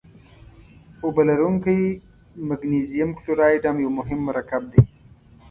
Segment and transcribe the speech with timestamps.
[1.03, 1.79] اوبه لرونکی
[2.47, 4.81] مګنیزیم کلورایډ هم یو مهم مرکب دی.